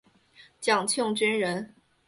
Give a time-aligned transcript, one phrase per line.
[0.59, 1.75] 蒋庆均人。